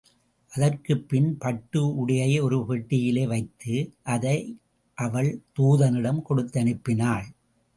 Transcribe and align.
அதற்குப்பின், 0.51 1.37
பட்டு 1.37 1.81
உடையை 1.97 2.41
ஒரு 2.41 2.65
பெட்டியிலே 2.69 3.27
வைத்து, 3.27 3.75
அதை 4.03 4.57
அவள் 4.97 5.31
தூதனிடம் 5.59 6.23
கொடுத்தனுப்பினாள். 6.29 7.27